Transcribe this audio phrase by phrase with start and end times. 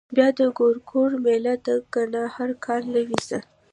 [0.15, 3.37] بيا د ګورګورو مېله ده کنه هر کال نه وي څه.